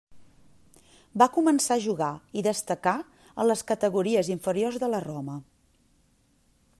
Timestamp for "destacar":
2.47-2.95